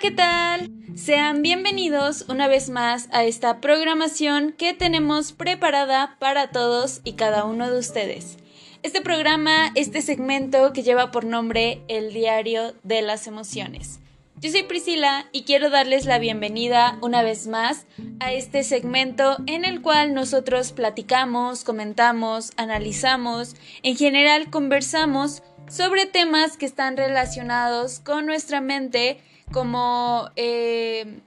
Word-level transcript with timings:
¿qué 0.00 0.10
tal? 0.10 0.70
Sean 0.94 1.40
bienvenidos 1.40 2.26
una 2.28 2.48
vez 2.48 2.68
más 2.68 3.08
a 3.12 3.24
esta 3.24 3.62
programación 3.62 4.52
que 4.52 4.74
tenemos 4.74 5.32
preparada 5.32 6.16
para 6.18 6.50
todos 6.50 7.00
y 7.02 7.14
cada 7.14 7.44
uno 7.44 7.70
de 7.70 7.78
ustedes. 7.78 8.36
Este 8.82 9.00
programa, 9.00 9.72
este 9.74 10.02
segmento 10.02 10.74
que 10.74 10.82
lleva 10.82 11.10
por 11.10 11.24
nombre 11.24 11.80
El 11.88 12.12
Diario 12.12 12.74
de 12.82 13.00
las 13.00 13.26
Emociones. 13.26 13.98
Yo 14.38 14.50
soy 14.50 14.64
Priscila 14.64 15.30
y 15.32 15.44
quiero 15.44 15.70
darles 15.70 16.04
la 16.04 16.18
bienvenida 16.18 16.98
una 17.00 17.22
vez 17.22 17.46
más 17.46 17.86
a 18.20 18.32
este 18.32 18.64
segmento 18.64 19.38
en 19.46 19.64
el 19.64 19.80
cual 19.80 20.12
nosotros 20.12 20.72
platicamos, 20.72 21.64
comentamos, 21.64 22.52
analizamos, 22.58 23.56
en 23.82 23.96
general 23.96 24.50
conversamos 24.50 25.42
sobre 25.70 26.04
temas 26.04 26.58
que 26.58 26.66
están 26.66 26.98
relacionados 26.98 28.00
con 28.00 28.26
nuestra 28.26 28.60
mente 28.60 29.22
como 29.52 30.30
eh, 30.36 31.20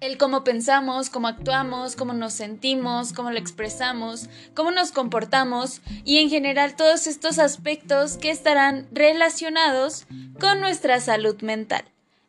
el 0.00 0.16
cómo 0.16 0.44
pensamos, 0.44 1.10
cómo 1.10 1.28
actuamos, 1.28 1.96
cómo 1.96 2.12
nos 2.12 2.32
sentimos, 2.32 3.12
cómo 3.12 3.30
lo 3.30 3.38
expresamos, 3.38 4.28
cómo 4.54 4.70
nos 4.70 4.92
comportamos 4.92 5.80
y 6.04 6.18
en 6.18 6.30
general 6.30 6.76
todos 6.76 7.06
estos 7.06 7.38
aspectos 7.38 8.16
que 8.16 8.30
estarán 8.30 8.86
relacionados 8.92 10.06
con 10.40 10.60
nuestra 10.60 11.00
salud 11.00 11.40
mental. 11.42 11.84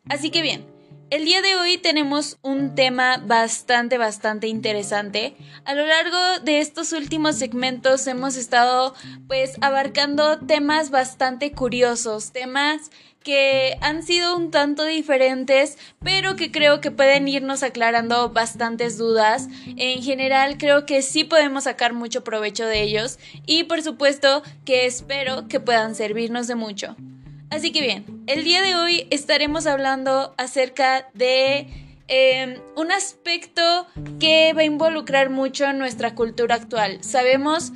Así 0.08 0.30
que 0.30 0.42
bien, 0.42 0.66
el 1.10 1.24
día 1.24 1.42
de 1.42 1.56
hoy 1.56 1.76
tenemos 1.76 2.38
un 2.40 2.76
tema 2.76 3.16
bastante, 3.18 3.98
bastante 3.98 4.46
interesante. 4.46 5.36
A 5.64 5.74
lo 5.74 5.84
largo 5.84 6.18
de 6.44 6.60
estos 6.60 6.92
últimos 6.92 7.36
segmentos 7.36 8.06
hemos 8.06 8.36
estado 8.36 8.94
pues 9.26 9.56
abarcando 9.60 10.38
temas 10.38 10.90
bastante 10.90 11.50
curiosos, 11.50 12.30
temas 12.30 12.92
que 13.22 13.76
han 13.80 14.02
sido 14.02 14.36
un 14.36 14.50
tanto 14.50 14.84
diferentes, 14.84 15.78
pero 16.02 16.36
que 16.36 16.50
creo 16.50 16.80
que 16.80 16.90
pueden 16.90 17.28
irnos 17.28 17.62
aclarando 17.62 18.30
bastantes 18.30 18.96
dudas. 18.96 19.48
En 19.76 20.02
general, 20.02 20.56
creo 20.58 20.86
que 20.86 21.02
sí 21.02 21.24
podemos 21.24 21.64
sacar 21.64 21.92
mucho 21.92 22.24
provecho 22.24 22.66
de 22.66 22.82
ellos 22.82 23.18
y 23.46 23.64
por 23.64 23.82
supuesto 23.82 24.42
que 24.64 24.86
espero 24.86 25.48
que 25.48 25.60
puedan 25.60 25.94
servirnos 25.94 26.46
de 26.46 26.54
mucho. 26.54 26.96
Así 27.50 27.72
que 27.72 27.80
bien, 27.80 28.22
el 28.26 28.44
día 28.44 28.62
de 28.62 28.76
hoy 28.76 29.06
estaremos 29.10 29.66
hablando 29.66 30.34
acerca 30.38 31.08
de 31.14 31.66
em, 32.06 32.54
un 32.76 32.92
aspecto 32.92 33.86
que 34.20 34.52
va 34.54 34.60
a 34.60 34.64
involucrar 34.64 35.30
mucho 35.30 35.64
en 35.64 35.78
nuestra 35.78 36.14
cultura 36.14 36.54
actual. 36.54 37.02
Sabemos 37.02 37.72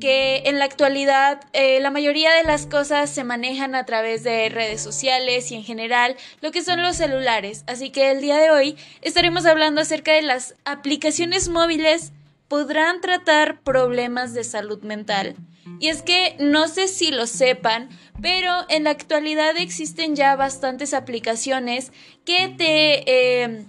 que 0.00 0.42
en 0.46 0.58
la 0.58 0.64
actualidad 0.64 1.40
eh, 1.52 1.80
la 1.80 1.90
mayoría 1.90 2.32
de 2.34 2.44
las 2.44 2.66
cosas 2.66 3.10
se 3.10 3.24
manejan 3.24 3.74
a 3.74 3.84
través 3.84 4.22
de 4.24 4.48
redes 4.48 4.80
sociales 4.80 5.50
y 5.50 5.54
en 5.54 5.64
general 5.64 6.16
lo 6.40 6.52
que 6.52 6.62
son 6.62 6.82
los 6.82 6.96
celulares. 6.96 7.64
Así 7.66 7.90
que 7.90 8.10
el 8.10 8.20
día 8.20 8.36
de 8.36 8.50
hoy 8.50 8.76
estaremos 9.02 9.46
hablando 9.46 9.80
acerca 9.80 10.12
de 10.12 10.22
las 10.22 10.54
aplicaciones 10.64 11.48
móviles 11.48 12.12
podrán 12.48 13.00
tratar 13.00 13.60
problemas 13.62 14.34
de 14.34 14.44
salud 14.44 14.82
mental. 14.82 15.36
Y 15.80 15.88
es 15.88 16.02
que 16.02 16.36
no 16.38 16.68
sé 16.68 16.86
si 16.86 17.10
lo 17.10 17.26
sepan, 17.26 17.88
pero 18.22 18.52
en 18.68 18.84
la 18.84 18.90
actualidad 18.90 19.56
existen 19.56 20.14
ya 20.14 20.36
bastantes 20.36 20.94
aplicaciones 20.94 21.92
que 22.24 22.48
te... 22.48 23.42
Eh, 23.42 23.66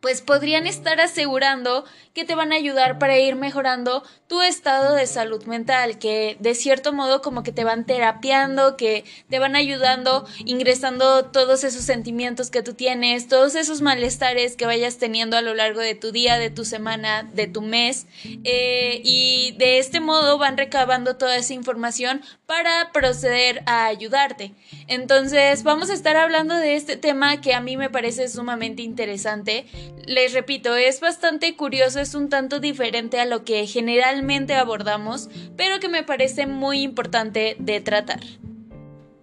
pues 0.00 0.20
podrían 0.22 0.68
estar 0.68 1.00
asegurando 1.00 1.84
que 2.16 2.24
te 2.24 2.34
van 2.34 2.50
a 2.50 2.56
ayudar 2.56 2.98
para 2.98 3.18
ir 3.18 3.36
mejorando 3.36 4.02
tu 4.26 4.40
estado 4.40 4.94
de 4.94 5.06
salud 5.06 5.44
mental, 5.44 5.98
que 5.98 6.38
de 6.40 6.54
cierto 6.54 6.94
modo 6.94 7.20
como 7.20 7.42
que 7.42 7.52
te 7.52 7.62
van 7.62 7.84
terapiando, 7.84 8.78
que 8.78 9.04
te 9.28 9.38
van 9.38 9.54
ayudando, 9.54 10.26
ingresando 10.46 11.26
todos 11.26 11.62
esos 11.62 11.84
sentimientos 11.84 12.50
que 12.50 12.62
tú 12.62 12.72
tienes, 12.72 13.28
todos 13.28 13.54
esos 13.54 13.82
malestares 13.82 14.56
que 14.56 14.64
vayas 14.64 14.96
teniendo 14.96 15.36
a 15.36 15.42
lo 15.42 15.54
largo 15.54 15.80
de 15.80 15.94
tu 15.94 16.10
día, 16.10 16.38
de 16.38 16.48
tu 16.48 16.64
semana, 16.64 17.22
de 17.22 17.48
tu 17.48 17.60
mes, 17.60 18.06
eh, 18.44 19.02
y 19.04 19.54
de 19.58 19.78
este 19.78 20.00
modo 20.00 20.38
van 20.38 20.56
recabando 20.56 21.16
toda 21.16 21.36
esa 21.36 21.52
información 21.52 22.22
para 22.46 22.92
proceder 22.92 23.62
a 23.66 23.84
ayudarte. 23.84 24.54
Entonces 24.88 25.64
vamos 25.64 25.90
a 25.90 25.94
estar 25.94 26.16
hablando 26.16 26.54
de 26.54 26.76
este 26.76 26.96
tema 26.96 27.42
que 27.42 27.52
a 27.52 27.60
mí 27.60 27.76
me 27.76 27.90
parece 27.90 28.26
sumamente 28.28 28.80
interesante. 28.80 29.66
Les 30.06 30.32
repito, 30.32 30.74
es 30.76 31.00
bastante 31.00 31.54
curioso 31.56 32.05
es 32.06 32.14
un 32.14 32.28
tanto 32.28 32.60
diferente 32.60 33.18
a 33.18 33.26
lo 33.26 33.44
que 33.44 33.66
generalmente 33.66 34.54
abordamos, 34.54 35.28
pero 35.56 35.80
que 35.80 35.88
me 35.88 36.04
parece 36.04 36.46
muy 36.46 36.82
importante 36.82 37.56
de 37.58 37.80
tratar. 37.80 38.20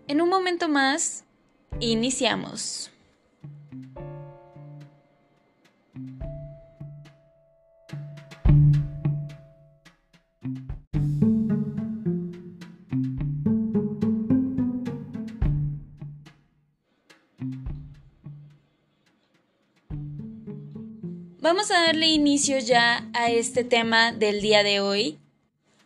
En 0.09 0.19
un 0.19 0.27
momento 0.27 0.67
más, 0.67 1.23
iniciamos. 1.79 2.92
Vamos 21.43 21.71
a 21.71 21.87
darle 21.87 22.07
inicio 22.07 22.57
ya 22.59 23.09
a 23.11 23.29
este 23.29 23.65
tema 23.65 24.13
del 24.13 24.39
día 24.39 24.63
de 24.63 24.79
hoy. 24.79 25.19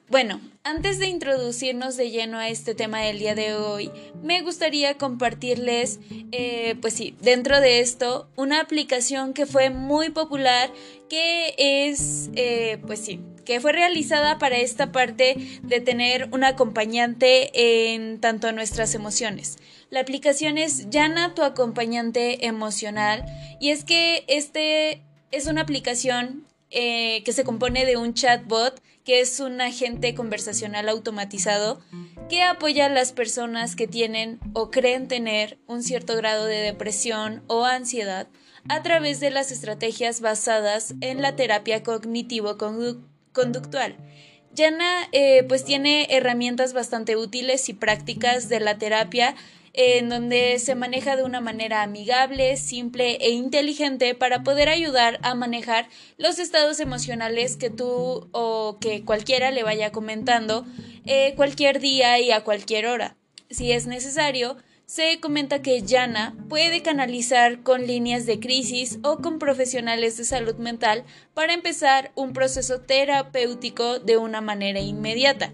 Bueno, 0.08 0.40
antes 0.64 1.00
de 1.00 1.08
introducirnos 1.08 1.98
de 1.98 2.12
lleno 2.12 2.38
a 2.38 2.48
este 2.48 2.76
tema 2.76 3.02
del 3.02 3.18
día 3.18 3.34
de 3.34 3.56
hoy, 3.56 3.90
me 4.22 4.44
gustaría 4.44 5.00
compartirles, 5.00 6.00
eh, 6.32 6.76
pues 6.80 6.94
sí, 6.94 7.16
dentro 7.22 7.60
de 7.60 7.80
esto, 7.80 8.30
una 8.36 8.62
aplicación 8.62 9.34
que 9.34 9.48
fue 9.48 9.72
muy 9.72 10.12
popular, 10.12 10.72
que 11.10 11.56
es, 11.58 12.30
eh, 12.36 12.78
pues 12.86 13.00
sí, 13.00 13.20
que 13.44 13.60
fue 13.60 13.72
realizada 13.72 14.38
para 14.38 14.58
esta 14.58 14.92
parte 14.92 15.38
de 15.64 15.82
tener 15.82 16.30
un 16.34 16.44
acompañante 16.44 17.96
en 17.96 18.22
tanto 18.22 18.52
nuestras 18.52 18.94
emociones. 18.94 19.58
La 19.90 20.02
aplicación 20.02 20.60
es 20.60 20.92
Yana, 20.92 21.34
tu 21.34 21.42
acompañante 21.42 22.46
emocional, 22.46 23.26
y 23.60 23.72
es 23.72 23.84
que 23.84 24.24
este 24.28 25.02
es 25.32 25.48
una 25.48 25.62
aplicación 25.62 26.46
eh, 26.70 27.24
que 27.24 27.34
se 27.34 27.44
compone 27.44 27.86
de 27.86 27.98
un 27.98 28.14
chatbot, 28.14 28.80
que 29.06 29.22
es 29.22 29.40
un 29.40 29.62
agente 29.62 30.14
conversacional 30.16 30.90
automatizado 30.90 31.80
que 32.30 32.44
apoya 32.44 32.88
a 32.88 32.90
las 32.90 33.14
personas 33.14 33.78
que 33.78 33.88
tienen 33.88 34.42
o 34.54 34.70
creen 34.70 35.08
tener 35.08 35.58
un 35.66 35.82
cierto 35.82 36.18
grado 36.18 36.46
de 36.46 36.58
depresión 36.58 37.42
o 37.48 37.64
ansiedad 37.64 38.28
a 38.68 38.84
través 38.84 39.22
de 39.22 39.30
las 39.30 39.50
estrategias 39.52 40.20
basadas 40.20 40.94
en 41.00 41.22
la 41.22 41.38
terapia 41.38 41.84
cognitivo-conductual. 41.84 43.96
Yana 44.54 45.08
eh, 45.14 45.46
pues 45.48 45.64
tiene 45.64 46.08
herramientas 46.10 46.74
bastante 46.74 47.16
útiles 47.16 47.70
y 47.70 47.74
prácticas 47.74 48.50
de 48.50 48.60
la 48.60 48.78
terapia 48.78 49.36
en 49.78 50.10
donde 50.10 50.58
se 50.58 50.74
maneja 50.74 51.16
de 51.16 51.24
una 51.24 51.40
manera 51.40 51.84
amigable, 51.84 52.58
simple 52.58 53.18
e 53.22 53.30
inteligente 53.30 54.16
para 54.16 54.44
poder 54.44 54.70
ayudar 54.70 55.20
a 55.22 55.36
manejar 55.36 55.88
los 56.18 56.40
estados 56.40 56.80
emocionales 56.80 57.58
que 57.58 57.70
tú 57.70 58.28
o 58.32 58.78
que 58.82 59.06
cualquiera 59.06 59.52
le 59.52 59.62
vaya 59.62 59.92
comentando 59.92 60.66
eh, 61.06 61.34
cualquier 61.36 61.80
día 61.80 62.20
y 62.20 62.32
a 62.32 62.44
cualquier 62.44 62.88
hora. 62.88 63.18
Si 63.52 63.72
es 63.72 63.86
necesario, 63.86 64.58
se 64.88 65.20
comenta 65.20 65.62
que 65.62 65.84
Yana 65.84 66.36
puede 66.50 66.82
canalizar 66.82 67.62
con 67.62 67.86
líneas 67.86 68.26
de 68.26 68.40
crisis 68.40 68.98
o 69.04 69.18
con 69.18 69.38
profesionales 69.38 70.18
de 70.18 70.24
salud 70.24 70.56
mental 70.56 71.04
para 71.36 71.54
empezar 71.54 72.12
un 72.16 72.34
proceso 72.34 72.82
terapéutico 72.82 74.00
de 74.00 74.18
una 74.18 74.42
manera 74.42 74.80
inmediata 74.80 75.54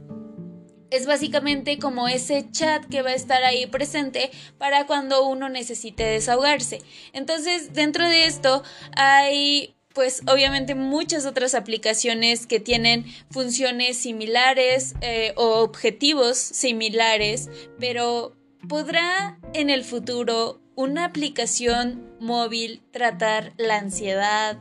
es 0.96 1.06
básicamente 1.06 1.80
como 1.80 2.08
ese 2.08 2.50
chat 2.52 2.86
que 2.86 3.02
va 3.02 3.10
a 3.12 3.16
estar 3.16 3.44
ahí 3.44 3.66
presente 3.66 4.32
para 4.58 4.86
cuando 4.86 5.28
uno 5.28 5.50
necesite 5.50 6.04
desahogarse. 6.04 6.82
Entonces, 7.14 7.74
dentro 7.74 8.08
de 8.08 8.26
esto 8.26 8.64
hay 8.96 9.76
pues 9.94 10.24
obviamente 10.28 10.74
muchas 10.74 11.26
otras 11.26 11.54
aplicaciones 11.54 12.48
que 12.48 12.60
tienen 12.60 13.06
funciones 13.30 13.98
similares 13.98 14.96
eh, 15.02 15.34
o 15.36 15.62
objetivos 15.62 16.38
similares, 16.38 17.50
pero 17.80 18.36
¿podrá 18.68 19.40
en 19.54 19.70
el 19.70 19.84
futuro 19.84 20.60
una 20.76 21.06
aplicación 21.06 22.12
móvil 22.20 22.82
tratar 22.92 23.54
la 23.58 23.78
ansiedad, 23.78 24.58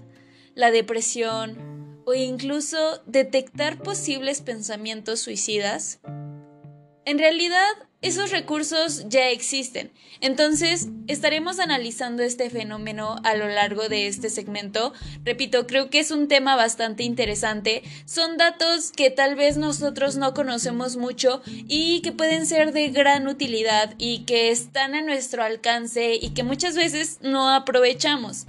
la 0.55 0.71
depresión 0.71 1.72
o 2.05 2.15
incluso 2.15 3.03
detectar 3.07 3.79
posibles 3.83 4.41
pensamientos 4.41 5.21
suicidas? 5.21 6.01
En 7.05 7.19
realidad, 7.19 7.67
esos 8.01 8.31
recursos 8.31 9.09
ya 9.09 9.31
existen. 9.31 9.93
Entonces, 10.21 10.89
estaremos 11.07 11.61
analizando 11.61 12.23
este 12.23 12.51
fenómeno 12.51 13.17
a 13.25 13.35
lo 13.35 13.49
largo 13.49 13.89
de 13.89 14.09
este 14.09 14.29
segmento. 14.29 14.93
Repito, 15.25 15.67
creo 15.69 15.89
que 15.89 16.01
es 16.01 16.11
un 16.11 16.27
tema 16.27 16.57
bastante 16.57 17.05
interesante. 17.05 17.83
Son 18.05 18.37
datos 18.37 18.91
que 18.91 19.11
tal 19.11 19.37
vez 19.37 19.57
nosotros 19.57 20.17
no 20.17 20.35
conocemos 20.35 20.97
mucho 20.97 21.43
y 21.47 22.03
que 22.03 22.13
pueden 22.13 22.47
ser 22.47 22.73
de 22.73 22.89
gran 22.89 23.29
utilidad 23.29 23.95
y 23.99 24.25
que 24.25 24.51
están 24.51 24.95
a 24.95 25.03
nuestro 25.03 25.43
alcance 25.43 26.15
y 26.15 26.31
que 26.31 26.43
muchas 26.43 26.77
veces 26.77 27.19
no 27.23 27.51
aprovechamos. 27.51 28.47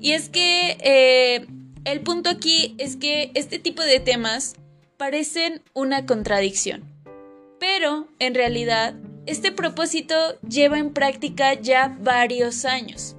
Y 0.00 0.12
es 0.12 0.30
que 0.30 0.78
eh, 0.80 1.46
el 1.84 2.00
punto 2.00 2.30
aquí 2.30 2.74
es 2.78 2.96
que 2.96 3.30
este 3.34 3.58
tipo 3.58 3.82
de 3.82 4.00
temas 4.00 4.56
parecen 4.96 5.62
una 5.74 6.06
contradicción. 6.06 6.84
Pero, 7.60 8.08
en 8.18 8.34
realidad, 8.34 8.94
este 9.26 9.52
propósito 9.52 10.38
lleva 10.40 10.78
en 10.78 10.92
práctica 10.92 11.54
ya 11.54 11.96
varios 12.00 12.64
años. 12.64 13.16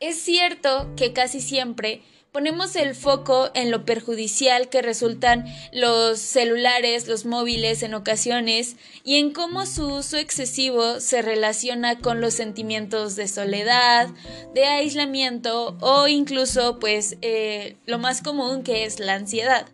Es 0.00 0.16
cierto 0.20 0.90
que 0.96 1.12
casi 1.12 1.40
siempre 1.40 2.02
ponemos 2.34 2.74
el 2.74 2.96
foco 2.96 3.52
en 3.54 3.70
lo 3.70 3.84
perjudicial 3.84 4.68
que 4.68 4.82
resultan 4.82 5.46
los 5.72 6.18
celulares, 6.18 7.06
los 7.06 7.26
móviles 7.26 7.84
en 7.84 7.94
ocasiones 7.94 8.74
y 9.04 9.18
en 9.20 9.30
cómo 9.30 9.66
su 9.66 9.86
uso 9.86 10.16
excesivo 10.16 10.98
se 10.98 11.22
relaciona 11.22 12.00
con 12.00 12.20
los 12.20 12.34
sentimientos 12.34 13.14
de 13.14 13.28
soledad, 13.28 14.08
de 14.52 14.64
aislamiento 14.64 15.76
o 15.80 16.08
incluso 16.08 16.80
pues 16.80 17.18
eh, 17.22 17.76
lo 17.86 18.00
más 18.00 18.20
común 18.20 18.64
que 18.64 18.84
es 18.84 18.98
la 18.98 19.14
ansiedad. 19.14 19.68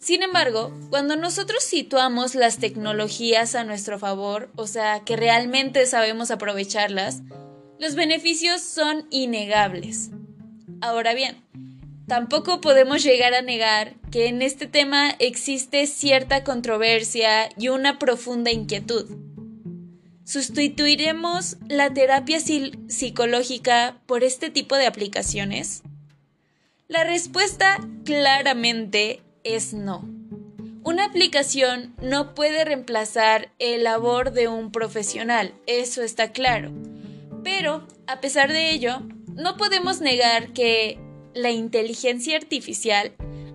Sin 0.00 0.24
embargo, 0.24 0.76
cuando 0.90 1.14
nosotros 1.14 1.62
situamos 1.62 2.34
las 2.34 2.58
tecnologías 2.58 3.54
a 3.54 3.62
nuestro 3.62 4.00
favor, 4.00 4.50
o 4.56 4.66
sea, 4.66 5.04
que 5.04 5.14
realmente 5.14 5.86
sabemos 5.86 6.32
aprovecharlas, 6.32 7.22
los 7.78 7.94
beneficios 7.94 8.62
son 8.62 9.06
innegables. 9.10 10.10
Ahora 10.80 11.14
bien, 11.14 11.44
tampoco 12.06 12.60
podemos 12.60 13.02
llegar 13.02 13.34
a 13.34 13.42
negar 13.42 13.94
que 14.10 14.26
en 14.26 14.42
este 14.42 14.66
tema 14.66 15.10
existe 15.18 15.86
cierta 15.86 16.44
controversia 16.44 17.48
y 17.56 17.68
una 17.68 17.98
profunda 17.98 18.50
inquietud. 18.50 19.06
¿Sustituiremos 20.24 21.58
la 21.68 21.92
terapia 21.92 22.38
psicológica 22.40 24.00
por 24.06 24.24
este 24.24 24.50
tipo 24.50 24.76
de 24.76 24.86
aplicaciones? 24.86 25.82
La 26.88 27.04
respuesta 27.04 27.78
claramente 28.04 29.20
es 29.42 29.74
no. 29.74 30.08
Una 30.82 31.06
aplicación 31.06 31.94
no 32.02 32.34
puede 32.34 32.64
reemplazar 32.64 33.50
el 33.58 33.84
labor 33.84 34.32
de 34.32 34.48
un 34.48 34.70
profesional, 34.70 35.54
eso 35.66 36.02
está 36.02 36.32
claro. 36.32 36.72
Pero, 37.42 37.86
a 38.06 38.20
pesar 38.20 38.52
de 38.52 38.70
ello, 38.70 39.00
no 39.34 39.56
podemos 39.56 40.00
negar 40.00 40.52
que 40.52 40.98
la 41.34 41.50
inteligencia 41.50 42.36
artificial 42.36 43.12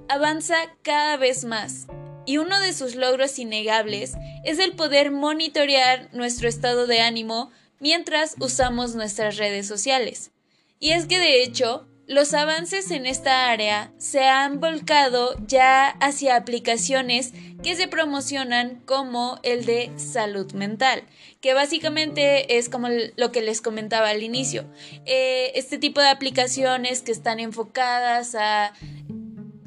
avanza 0.08 0.56
cada 0.82 1.18
vez 1.18 1.46
más 1.46 1.88
y 2.26 2.38
uno 2.38 2.60
de 2.60 2.74
sus 2.74 2.96
logros 2.96 3.40
innegables 3.40 4.14
es 4.44 4.60
el 4.60 4.74
poder 4.74 5.12
monitorear 5.12 6.10
nuestro 6.14 6.48
estado 6.48 6.86
de 6.86 7.02
ánimo 7.02 7.52
mientras 7.80 8.36
usamos 8.40 8.96
nuestras 8.96 9.38
redes 9.38 9.68
sociales. 9.68 10.32
Y 10.80 10.92
es 10.92 11.06
que 11.06 11.18
de 11.20 11.44
hecho, 11.44 11.88
los 12.08 12.34
avances 12.34 12.90
en 12.92 13.06
esta 13.06 13.50
área 13.50 13.92
se 13.98 14.26
han 14.26 14.60
volcado 14.60 15.36
ya 15.46 15.90
hacia 15.90 16.36
aplicaciones 16.36 17.34
que 17.62 17.76
se 17.76 17.88
promocionan 17.88 18.82
como 18.86 19.40
el 19.44 19.66
de 19.66 19.92
salud 19.98 20.52
mental, 20.54 21.04
que 21.42 21.54
básicamente 21.54 22.58
es 22.58 22.70
como 22.70 22.88
lo 23.16 23.32
que 23.32 23.42
les 23.42 23.62
comentaba 23.62 24.10
al 24.10 24.24
inicio. 24.24 24.66
Eh, 25.06 25.52
este 25.56 25.78
tipo 25.78 26.02
de 26.02 26.10
aplicaciones 26.10 27.02
que 27.02 27.12
están 27.12 27.40
enfocadas 27.40 28.36
a 28.36 28.74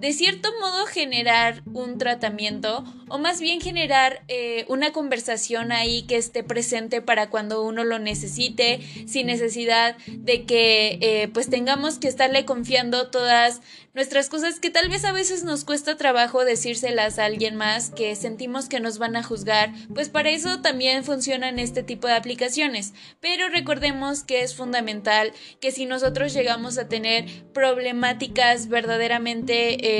de 0.02 0.12
cierto 0.12 0.50
modo 0.60 0.84
generar 0.86 1.62
un 1.72 1.96
tratamiento 1.96 2.84
o 3.08 3.18
más 3.18 3.40
bien 3.40 3.60
generar 3.60 4.24
eh, 4.26 4.64
una 4.66 4.90
conversación 4.90 5.70
ahí 5.70 6.02
que 6.08 6.16
esté 6.16 6.42
presente 6.42 7.00
para 7.00 7.30
cuando 7.30 7.62
uno 7.62 7.84
lo 7.84 8.00
necesite 8.00 8.80
sin 9.06 9.28
necesidad 9.28 9.96
de 10.08 10.44
que 10.44 10.98
eh, 11.00 11.28
pues 11.32 11.48
tengamos 11.48 12.00
que 12.00 12.08
estarle 12.08 12.44
confiando 12.44 13.10
todas 13.10 13.60
nuestras 13.94 14.28
cosas 14.28 14.58
que 14.58 14.70
tal 14.70 14.88
vez 14.88 15.04
a 15.04 15.12
veces 15.12 15.44
nos 15.44 15.64
cuesta 15.64 15.96
trabajo 15.96 16.44
decírselas 16.44 17.18
a 17.18 17.26
alguien 17.26 17.56
más 17.56 17.90
que 17.90 18.16
sentimos 18.16 18.68
que 18.68 18.80
nos 18.80 18.98
van 18.98 19.16
a 19.16 19.22
juzgar, 19.22 19.72
pues 19.94 20.08
para 20.08 20.30
eso 20.30 20.62
también 20.62 21.04
funcionan 21.04 21.58
este 21.58 21.82
tipo 21.82 22.08
de 22.08 22.14
aplicaciones. 22.14 22.94
Pero 23.20 23.50
recordemos 23.50 24.24
que 24.24 24.42
es 24.42 24.56
fundamental 24.56 25.32
que 25.60 25.70
si 25.70 25.84
nosotros 25.84 26.32
llegamos 26.32 26.78
a 26.78 26.88
tener 26.88 27.26
problemáticas 27.52 28.68
verdaderamente... 28.68 29.90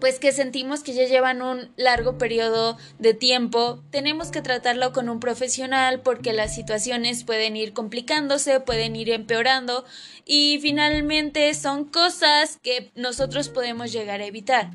Pues 0.00 0.18
que 0.18 0.32
sentimos 0.32 0.82
que 0.82 0.94
ya 0.94 1.04
llevan 1.04 1.42
un 1.42 1.70
largo 1.76 2.16
periodo 2.16 2.78
de 2.98 3.12
tiempo, 3.12 3.82
tenemos 3.90 4.30
que 4.30 4.40
tratarlo 4.40 4.94
con 4.94 5.10
un 5.10 5.20
profesional 5.20 6.00
porque 6.00 6.32
las 6.32 6.54
situaciones 6.54 7.24
pueden 7.24 7.54
ir 7.54 7.74
complicándose, 7.74 8.60
pueden 8.60 8.96
ir 8.96 9.10
empeorando 9.10 9.84
y 10.24 10.58
finalmente 10.62 11.52
son 11.52 11.84
cosas 11.84 12.58
que 12.62 12.90
nosotros 12.94 13.50
podemos 13.50 13.92
llegar 13.92 14.22
a 14.22 14.26
evitar. 14.26 14.70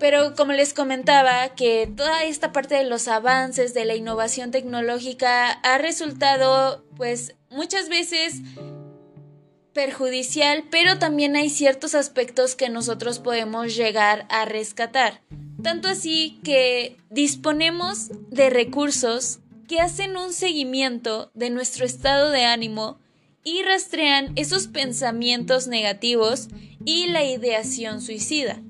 Pero 0.00 0.34
como 0.34 0.52
les 0.52 0.74
comentaba, 0.74 1.50
que 1.50 1.88
toda 1.96 2.24
esta 2.24 2.52
parte 2.52 2.74
de 2.74 2.84
los 2.84 3.08
avances 3.08 3.72
de 3.72 3.84
la 3.84 3.94
innovación 3.94 4.50
tecnológica 4.50 5.50
ha 5.50 5.78
resultado 5.78 6.84
pues 6.96 7.34
muchas 7.50 7.88
veces 7.88 8.42
perjudicial, 9.78 10.64
pero 10.72 10.98
también 10.98 11.36
hay 11.36 11.50
ciertos 11.50 11.94
aspectos 11.94 12.56
que 12.56 12.68
nosotros 12.68 13.20
podemos 13.20 13.76
llegar 13.76 14.26
a 14.28 14.44
rescatar. 14.44 15.20
Tanto 15.62 15.86
así 15.86 16.40
que 16.42 16.96
disponemos 17.10 18.10
de 18.28 18.50
recursos 18.50 19.38
que 19.68 19.78
hacen 19.78 20.16
un 20.16 20.32
seguimiento 20.32 21.30
de 21.34 21.50
nuestro 21.50 21.86
estado 21.86 22.30
de 22.32 22.44
ánimo 22.44 22.98
y 23.44 23.62
rastrean 23.62 24.32
esos 24.34 24.66
pensamientos 24.66 25.68
negativos 25.68 26.48
y 26.84 27.06
la 27.06 27.22
ideación 27.22 28.02
suicida. 28.02 28.60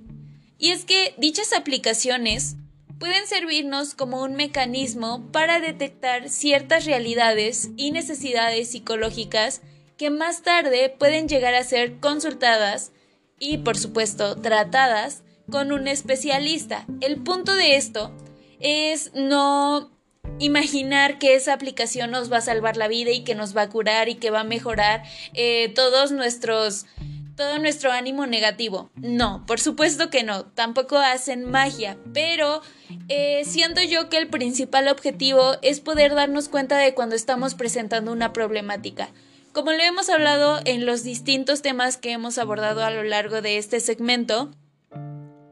Y 0.58 0.72
es 0.72 0.84
que 0.84 1.14
dichas 1.16 1.54
aplicaciones 1.54 2.56
pueden 2.98 3.26
servirnos 3.26 3.94
como 3.94 4.22
un 4.22 4.34
mecanismo 4.34 5.26
para 5.32 5.58
detectar 5.58 6.28
ciertas 6.28 6.84
realidades 6.84 7.70
y 7.78 7.92
necesidades 7.92 8.72
psicológicas 8.72 9.62
que 9.98 10.10
más 10.10 10.42
tarde 10.42 10.94
pueden 10.96 11.28
llegar 11.28 11.54
a 11.54 11.64
ser 11.64 11.98
consultadas 11.98 12.92
y, 13.38 13.58
por 13.58 13.76
supuesto, 13.76 14.36
tratadas 14.36 15.22
con 15.50 15.72
un 15.72 15.88
especialista. 15.88 16.86
El 17.00 17.18
punto 17.18 17.54
de 17.54 17.76
esto 17.76 18.12
es 18.60 19.12
no 19.14 19.90
imaginar 20.38 21.18
que 21.18 21.34
esa 21.34 21.52
aplicación 21.52 22.10
nos 22.10 22.32
va 22.32 22.38
a 22.38 22.42
salvar 22.42 22.76
la 22.76 22.88
vida 22.88 23.10
y 23.10 23.24
que 23.24 23.34
nos 23.34 23.56
va 23.56 23.62
a 23.62 23.68
curar 23.68 24.08
y 24.08 24.14
que 24.14 24.30
va 24.30 24.40
a 24.40 24.44
mejorar 24.44 25.02
eh, 25.34 25.72
todos 25.74 26.12
nuestros 26.12 26.86
todo 27.34 27.60
nuestro 27.60 27.92
ánimo 27.92 28.26
negativo. 28.26 28.90
No, 28.96 29.44
por 29.46 29.60
supuesto 29.60 30.10
que 30.10 30.24
no, 30.24 30.46
tampoco 30.46 30.98
hacen 30.98 31.48
magia, 31.48 31.96
pero 32.12 32.62
eh, 33.08 33.42
siento 33.44 33.80
yo 33.80 34.08
que 34.08 34.18
el 34.18 34.26
principal 34.26 34.88
objetivo 34.88 35.52
es 35.62 35.78
poder 35.78 36.16
darnos 36.16 36.48
cuenta 36.48 36.76
de 36.78 36.94
cuando 36.94 37.14
estamos 37.14 37.54
presentando 37.54 38.10
una 38.10 38.32
problemática. 38.32 39.10
Como 39.58 39.72
lo 39.72 39.82
hemos 39.82 40.08
hablado 40.08 40.60
en 40.66 40.86
los 40.86 41.02
distintos 41.02 41.62
temas 41.62 41.96
que 41.96 42.12
hemos 42.12 42.38
abordado 42.38 42.84
a 42.84 42.92
lo 42.92 43.02
largo 43.02 43.42
de 43.42 43.58
este 43.58 43.80
segmento, 43.80 44.52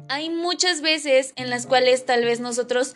hay 0.09 0.31
muchas 0.31 0.81
veces 0.81 1.33
en 1.35 1.51
las 1.51 1.67
cuales 1.67 2.07
tal 2.07 2.25
vez 2.25 2.39
nosotros 2.39 2.95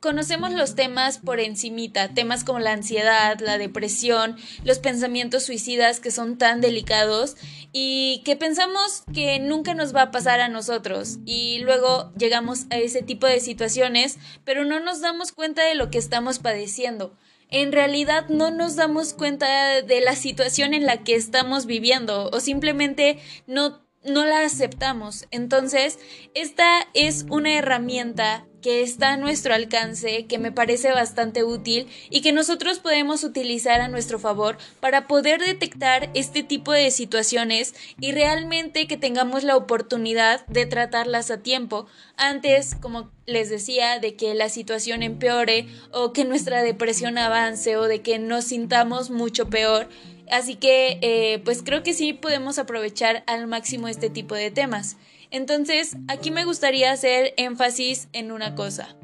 conocemos 0.00 0.52
los 0.52 0.74
temas 0.74 1.16
por 1.16 1.40
encimita, 1.40 2.12
temas 2.12 2.44
como 2.44 2.58
la 2.58 2.72
ansiedad, 2.72 3.40
la 3.40 3.56
depresión, 3.56 4.36
los 4.64 4.80
pensamientos 4.80 5.44
suicidas 5.44 5.98
que 5.98 6.10
son 6.10 6.36
tan 6.36 6.60
delicados 6.60 7.38
y 7.72 8.20
que 8.26 8.36
pensamos 8.36 9.04
que 9.14 9.38
nunca 9.38 9.72
nos 9.72 9.96
va 9.96 10.02
a 10.02 10.10
pasar 10.10 10.40
a 10.40 10.48
nosotros 10.48 11.20
y 11.24 11.60
luego 11.60 12.12
llegamos 12.18 12.66
a 12.68 12.76
ese 12.76 13.00
tipo 13.00 13.26
de 13.26 13.40
situaciones, 13.40 14.18
pero 14.44 14.66
no 14.66 14.78
nos 14.78 15.00
damos 15.00 15.32
cuenta 15.32 15.64
de 15.64 15.74
lo 15.74 15.90
que 15.90 15.96
estamos 15.96 16.38
padeciendo 16.38 17.16
en 17.50 17.72
realidad 17.72 18.28
no 18.28 18.50
nos 18.50 18.76
damos 18.76 19.14
cuenta 19.14 19.82
de 19.82 20.00
la 20.00 20.14
situación 20.14 20.74
en 20.74 20.86
la 20.86 20.98
que 20.98 21.14
estamos 21.14 21.66
viviendo 21.66 22.30
o 22.30 22.40
simplemente 22.40 23.18
no 23.46 23.87
no 24.04 24.24
la 24.24 24.44
aceptamos. 24.44 25.26
Entonces, 25.30 25.98
esta 26.34 26.88
es 26.94 27.26
una 27.28 27.54
herramienta 27.56 28.46
que 28.62 28.82
está 28.82 29.12
a 29.12 29.16
nuestro 29.16 29.54
alcance, 29.54 30.26
que 30.26 30.38
me 30.38 30.52
parece 30.52 30.90
bastante 30.90 31.44
útil 31.44 31.86
y 32.10 32.22
que 32.22 32.32
nosotros 32.32 32.80
podemos 32.80 33.22
utilizar 33.22 33.80
a 33.80 33.88
nuestro 33.88 34.18
favor 34.18 34.58
para 34.80 35.06
poder 35.06 35.40
detectar 35.40 36.10
este 36.14 36.42
tipo 36.42 36.72
de 36.72 36.90
situaciones 36.90 37.74
y 38.00 38.12
realmente 38.12 38.86
que 38.86 38.96
tengamos 38.96 39.44
la 39.44 39.56
oportunidad 39.56 40.44
de 40.46 40.66
tratarlas 40.66 41.30
a 41.30 41.38
tiempo 41.38 41.86
antes, 42.16 42.74
como 42.74 43.10
les 43.26 43.48
decía, 43.48 44.00
de 44.00 44.16
que 44.16 44.34
la 44.34 44.48
situación 44.48 45.02
empeore 45.02 45.68
o 45.92 46.12
que 46.12 46.24
nuestra 46.24 46.62
depresión 46.62 47.18
avance 47.18 47.76
o 47.76 47.84
de 47.84 48.02
que 48.02 48.18
nos 48.18 48.46
sintamos 48.46 49.10
mucho 49.10 49.48
peor. 49.48 49.88
Así 50.30 50.56
que, 50.56 50.98
eh, 51.02 51.40
pues 51.44 51.62
creo 51.62 51.82
que 51.82 51.94
sí 51.94 52.12
podemos 52.12 52.58
aprovechar 52.58 53.24
al 53.26 53.46
máximo 53.46 53.88
este 53.88 54.10
tipo 54.10 54.34
de 54.34 54.50
temas. 54.50 54.96
Entonces, 55.30 55.96
aquí 56.08 56.30
me 56.30 56.44
gustaría 56.44 56.92
hacer 56.92 57.34
énfasis 57.36 58.08
en 58.12 58.32
una 58.32 58.54
cosa. 58.54 58.96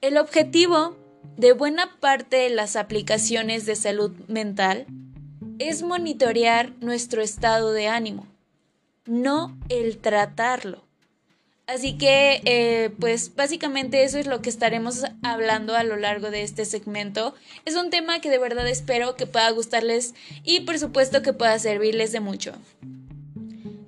El 0.00 0.18
objetivo 0.18 0.96
de 1.36 1.52
buena 1.52 1.98
parte 2.00 2.36
de 2.36 2.50
las 2.50 2.76
aplicaciones 2.76 3.66
de 3.66 3.76
salud 3.76 4.12
mental 4.28 4.86
es 5.58 5.82
monitorear 5.82 6.72
nuestro 6.80 7.22
estado 7.22 7.72
de 7.72 7.88
ánimo, 7.88 8.26
no 9.06 9.58
el 9.68 9.98
tratarlo. 9.98 10.85
Así 11.66 11.98
que, 11.98 12.42
eh, 12.44 12.90
pues 13.00 13.34
básicamente 13.34 14.04
eso 14.04 14.18
es 14.18 14.26
lo 14.26 14.40
que 14.40 14.50
estaremos 14.50 15.04
hablando 15.22 15.74
a 15.74 15.82
lo 15.82 15.96
largo 15.96 16.30
de 16.30 16.42
este 16.42 16.64
segmento. 16.64 17.34
Es 17.64 17.74
un 17.74 17.90
tema 17.90 18.20
que 18.20 18.30
de 18.30 18.38
verdad 18.38 18.68
espero 18.68 19.16
que 19.16 19.26
pueda 19.26 19.50
gustarles 19.50 20.14
y 20.44 20.60
por 20.60 20.78
supuesto 20.78 21.22
que 21.22 21.32
pueda 21.32 21.58
servirles 21.58 22.12
de 22.12 22.20
mucho. 22.20 22.52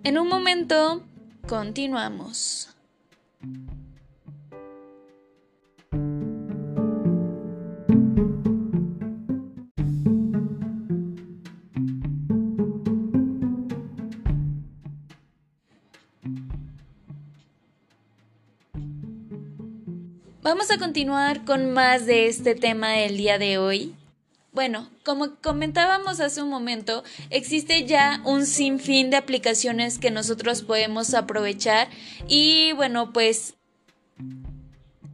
En 0.03 0.19
un 0.19 0.29
momento 0.29 1.05
Continuamos. 1.49 2.69
Vamos 20.49 20.71
a 20.71 20.79
continuar 20.79 21.45
con 21.45 21.75
más 21.75 22.07
de 22.07 22.27
este 22.27 22.55
tema 22.55 22.93
del 22.93 23.19
día 23.19 23.37
de 23.37 23.59
hoy. 23.59 23.95
Bueno, 24.51 24.89
como 25.05 25.35
comentábamos 25.43 26.21
hace 26.21 26.41
un 26.41 26.49
momento, 26.49 27.05
existe 27.29 27.85
ya 27.85 28.23
un 28.25 28.47
sinfín 28.47 29.11
de 29.11 29.19
aplicaciones 29.19 29.99
que 29.99 30.11
nosotros 30.11 30.63
podemos 30.63 31.13
aprovechar 31.13 31.89
y 32.29 32.73
bueno, 32.73 33.13
pues 33.13 33.57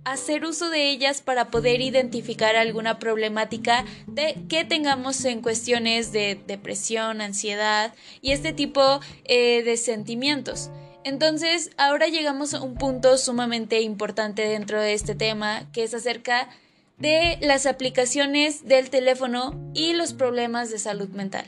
hacer 0.04 0.44
uso 0.44 0.70
de 0.70 0.88
ellas 0.90 1.20
para 1.20 1.50
poder 1.50 1.80
identificar 1.80 2.54
alguna 2.54 3.00
problemática 3.00 3.84
de, 4.06 4.36
que 4.48 4.64
tengamos 4.64 5.24
en 5.24 5.42
cuestiones 5.42 6.12
de 6.12 6.40
depresión, 6.46 7.20
ansiedad 7.20 7.92
y 8.22 8.30
este 8.30 8.52
tipo 8.52 9.00
eh, 9.24 9.64
de 9.64 9.76
sentimientos. 9.78 10.70
Entonces, 11.04 11.70
ahora 11.76 12.08
llegamos 12.08 12.54
a 12.54 12.62
un 12.62 12.74
punto 12.76 13.18
sumamente 13.18 13.82
importante 13.82 14.42
dentro 14.48 14.80
de 14.80 14.94
este 14.94 15.14
tema, 15.14 15.70
que 15.72 15.84
es 15.84 15.92
acerca 15.92 16.48
de 16.96 17.38
las 17.42 17.66
aplicaciones 17.66 18.66
del 18.66 18.88
teléfono 18.88 19.70
y 19.74 19.92
los 19.92 20.14
problemas 20.14 20.70
de 20.70 20.78
salud 20.78 21.10
mental. 21.10 21.44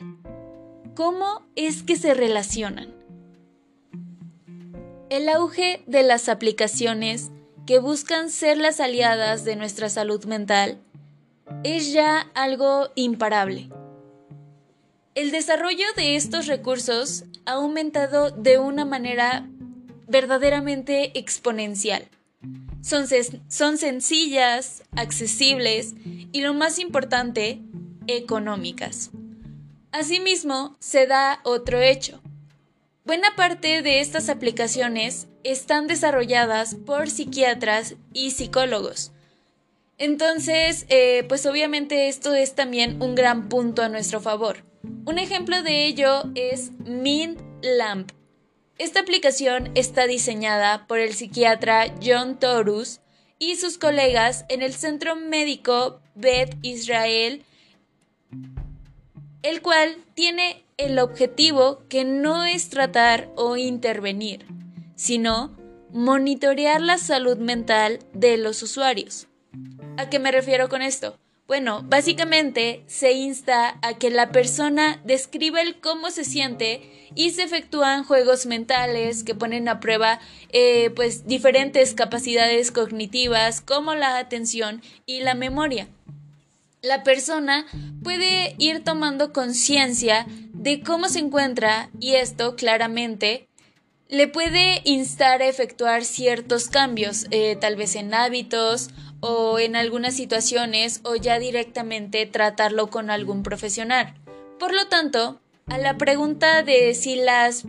¿Cómo 0.94 1.46
es 1.56 1.82
que 1.82 1.96
se 1.96 2.12
relacionan? 2.12 2.94
El 5.08 5.28
auge 5.28 5.82
de 5.86 6.02
las 6.02 6.28
aplicaciones 6.28 7.30
que 7.66 7.78
buscan 7.78 8.28
ser 8.28 8.58
las 8.58 8.80
aliadas 8.80 9.44
de 9.44 9.56
nuestra 9.56 9.88
salud 9.88 10.24
mental 10.26 10.78
es 11.64 11.92
ya 11.92 12.30
algo 12.34 12.90
imparable. 12.94 13.70
El 15.16 15.30
desarrollo 15.30 15.86
de 15.96 16.14
estos 16.14 16.46
recursos 16.46 17.24
ha 17.46 17.52
aumentado 17.52 18.30
de 18.32 18.58
una 18.58 18.84
manera 18.84 19.48
verdaderamente 20.06 21.18
exponencial. 21.18 22.06
Son, 22.82 23.06
sencillas, 23.78 24.82
accesibles 24.94 25.94
y 26.04 26.42
lo 26.42 26.52
más 26.52 26.78
importante, 26.78 27.62
económicas. 28.06 29.10
Asimismo, 29.90 30.76
se 30.80 31.06
da 31.06 31.40
otro 31.44 31.80
hecho. 31.80 32.20
Buena 33.06 33.34
parte 33.36 33.80
de 33.80 34.00
estas 34.00 34.28
aplicaciones 34.28 35.28
están 35.44 35.86
desarrolladas 35.86 36.74
por 36.74 37.08
psiquiatras 37.08 37.94
y 38.12 38.32
psicólogos. 38.32 39.12
Entonces, 39.96 40.84
eh, 40.90 41.24
pues 41.26 41.46
obviamente 41.46 42.08
esto 42.08 42.34
es 42.34 42.54
también 42.54 43.00
un 43.00 43.14
gran 43.14 43.48
punto 43.48 43.82
a 43.82 43.88
nuestro 43.88 44.20
favor. 44.20 44.66
Un 45.04 45.18
ejemplo 45.18 45.62
de 45.62 45.86
ello 45.86 46.24
es 46.34 46.72
Mint 46.84 47.40
Lamp, 47.62 48.10
esta 48.78 49.00
aplicación 49.00 49.70
está 49.74 50.06
diseñada 50.06 50.86
por 50.86 50.98
el 50.98 51.14
psiquiatra 51.14 51.94
John 52.04 52.38
Torus 52.38 53.00
y 53.38 53.56
sus 53.56 53.78
colegas 53.78 54.44
en 54.50 54.60
el 54.60 54.74
Centro 54.74 55.16
Médico 55.16 56.02
Beth 56.14 56.58
Israel, 56.60 57.42
el 59.42 59.62
cual 59.62 59.96
tiene 60.12 60.62
el 60.76 60.98
objetivo 60.98 61.84
que 61.88 62.04
no 62.04 62.44
es 62.44 62.68
tratar 62.68 63.30
o 63.34 63.56
intervenir, 63.56 64.44
sino 64.94 65.56
monitorear 65.90 66.82
la 66.82 66.98
salud 66.98 67.38
mental 67.38 68.00
de 68.12 68.36
los 68.36 68.62
usuarios. 68.62 69.26
¿A 69.96 70.10
qué 70.10 70.18
me 70.18 70.32
refiero 70.32 70.68
con 70.68 70.82
esto? 70.82 71.18
Bueno, 71.46 71.84
básicamente 71.84 72.82
se 72.88 73.12
insta 73.12 73.78
a 73.80 73.94
que 73.94 74.10
la 74.10 74.32
persona 74.32 75.00
describa 75.04 75.60
el 75.60 75.78
cómo 75.78 76.10
se 76.10 76.24
siente 76.24 77.08
y 77.14 77.30
se 77.30 77.44
efectúan 77.44 78.02
juegos 78.02 78.46
mentales 78.46 79.22
que 79.22 79.36
ponen 79.36 79.68
a 79.68 79.78
prueba 79.78 80.18
eh, 80.50 80.90
pues 80.96 81.28
diferentes 81.28 81.94
capacidades 81.94 82.72
cognitivas 82.72 83.60
como 83.60 83.94
la 83.94 84.18
atención 84.18 84.82
y 85.06 85.20
la 85.20 85.34
memoria. 85.34 85.86
La 86.82 87.04
persona 87.04 87.64
puede 88.02 88.56
ir 88.58 88.82
tomando 88.82 89.32
conciencia 89.32 90.26
de 90.52 90.82
cómo 90.82 91.08
se 91.08 91.20
encuentra 91.20 91.90
y 92.00 92.14
esto 92.16 92.56
claramente 92.56 93.46
le 94.08 94.28
puede 94.28 94.82
instar 94.84 95.42
a 95.42 95.48
efectuar 95.48 96.04
ciertos 96.04 96.68
cambios, 96.68 97.26
eh, 97.30 97.56
tal 97.60 97.76
vez 97.76 97.96
en 97.96 98.14
hábitos 98.14 98.90
o 99.28 99.58
en 99.58 99.74
algunas 99.74 100.14
situaciones 100.14 101.00
o 101.02 101.16
ya 101.16 101.38
directamente 101.38 102.26
tratarlo 102.26 102.88
con 102.88 103.10
algún 103.10 103.42
profesional. 103.42 104.14
Por 104.58 104.72
lo 104.72 104.86
tanto, 104.86 105.40
a 105.66 105.78
la 105.78 105.98
pregunta 105.98 106.62
de 106.62 106.94
si 106.94 107.16
las 107.16 107.64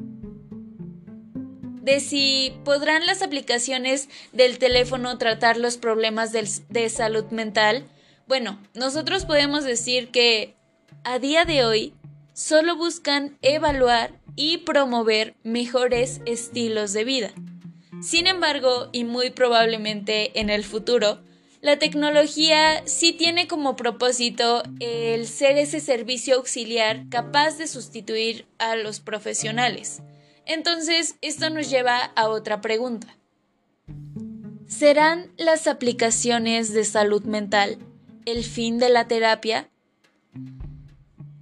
de 1.81 2.01
si 2.01 2.53
podrán 2.65 3.05
las 3.05 3.21
aplicaciones 3.21 4.09
del 4.33 4.59
teléfono 4.59 5.17
tratar 5.17 5.55
los 5.57 5.77
problemas 5.77 6.31
de 6.33 6.89
salud 6.89 7.25
mental, 7.31 7.85
bueno, 8.27 8.59
nosotros 8.73 9.23
podemos 9.23 9.63
decir 9.63 10.09
que 10.09 10.53
a 11.05 11.17
día 11.17 11.45
de 11.45 11.63
hoy 11.63 11.93
solo 12.33 12.75
buscan 12.75 13.37
evaluar 13.41 14.11
y 14.35 14.57
promover 14.59 15.33
mejores 15.43 16.19
estilos 16.25 16.91
de 16.91 17.05
vida. 17.05 17.31
Sin 18.01 18.27
embargo, 18.27 18.89
y 18.91 19.05
muy 19.05 19.29
probablemente 19.31 20.39
en 20.39 20.49
el 20.49 20.63
futuro, 20.65 21.19
la 21.61 21.79
tecnología 21.79 22.83
sí 22.85 23.13
tiene 23.13 23.47
como 23.47 23.75
propósito 23.75 24.63
el 24.79 25.27
ser 25.27 25.57
ese 25.57 25.79
servicio 25.79 26.35
auxiliar 26.35 27.09
capaz 27.09 27.57
de 27.57 27.67
sustituir 27.67 28.45
a 28.59 28.75
los 28.75 28.99
profesionales. 28.99 30.01
Entonces, 30.45 31.15
esto 31.21 31.49
nos 31.49 31.69
lleva 31.69 31.97
a 32.15 32.29
otra 32.29 32.61
pregunta. 32.61 33.17
¿Serán 34.67 35.31
las 35.37 35.67
aplicaciones 35.67 36.73
de 36.73 36.85
salud 36.85 37.23
mental 37.23 37.79
el 38.25 38.43
fin 38.43 38.77
de 38.77 38.89
la 38.89 39.07
terapia? 39.07 39.69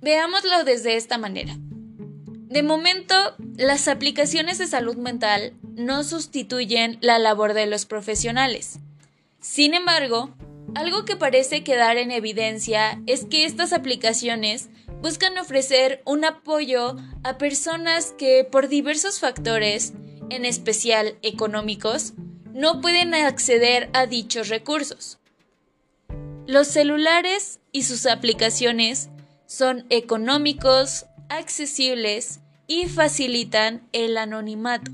Veámoslo 0.01 0.63
desde 0.63 0.95
esta 0.95 1.17
manera. 1.17 1.55
De 1.57 2.63
momento, 2.63 3.15
las 3.57 3.88
aplicaciones 3.88 4.60
de 4.60 4.67
salud 4.67 4.95
mental 4.95 5.53
no 5.62 6.03
sustituyen 6.03 6.98
la 7.01 7.19
labor 7.19 7.53
de 7.53 7.65
los 7.65 7.86
profesionales. 7.86 8.79
Sin 9.47 9.75
embargo, 9.75 10.35
algo 10.73 11.05
que 11.05 11.15
parece 11.15 11.63
quedar 11.63 11.97
en 11.97 12.09
evidencia 12.09 12.99
es 13.05 13.25
que 13.25 13.45
estas 13.45 13.73
aplicaciones 13.73 14.69
buscan 15.03 15.37
ofrecer 15.37 16.01
un 16.03 16.25
apoyo 16.25 16.95
a 17.23 17.37
personas 17.37 18.15
que 18.17 18.43
por 18.43 18.69
diversos 18.69 19.19
factores, 19.19 19.93
en 20.31 20.45
especial 20.45 21.19
económicos, 21.21 22.13
no 22.53 22.81
pueden 22.81 23.13
acceder 23.13 23.91
a 23.93 24.07
dichos 24.07 24.49
recursos. 24.49 25.19
Los 26.47 26.67
celulares 26.67 27.59
y 27.71 27.83
sus 27.83 28.07
aplicaciones 28.07 29.09
son 29.45 29.85
económicos, 29.91 31.05
accesibles 31.29 32.39
y 32.65 32.87
facilitan 32.87 33.87
el 33.93 34.17
anonimato. 34.17 34.91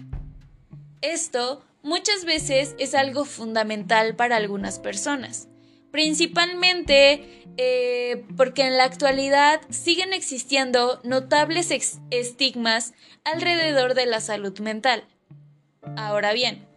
Esto 1.00 1.64
muchas 1.84 2.26
veces 2.26 2.76
es 2.80 2.96
algo 2.96 3.26
fundamental 3.26 4.16
para 4.16 4.36
algunas 4.36 4.80
personas, 4.80 5.48
principalmente 5.92 7.44
eh, 7.58 8.26
porque 8.38 8.64
en 8.64 8.78
la 8.78 8.86
actualidad 8.86 9.62
siguen 9.70 10.14
existiendo 10.14 11.02
notables 11.04 11.72
estigmas 12.10 12.94
alrededor 13.24 13.94
de 13.94 14.06
la 14.06 14.22
salud 14.22 14.58
mental. 14.60 15.04
Ahora 15.98 16.34
bien, 16.34 16.68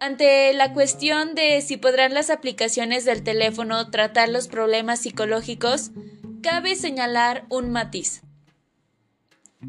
ante 0.00 0.52
la 0.54 0.72
cuestión 0.72 1.34
de 1.34 1.60
si 1.62 1.76
podrán 1.76 2.14
las 2.14 2.30
aplicaciones 2.30 3.04
del 3.04 3.22
teléfono 3.22 3.90
tratar 3.90 4.28
los 4.28 4.48
problemas 4.48 5.00
psicológicos, 5.00 5.92
cabe 6.42 6.74
señalar 6.74 7.46
un 7.48 7.70
matiz. 7.70 8.22